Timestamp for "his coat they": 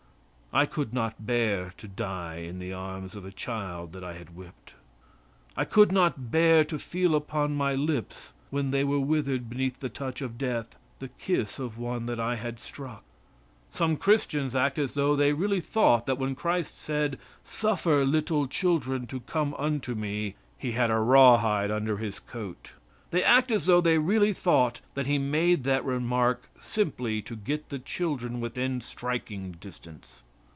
21.95-23.23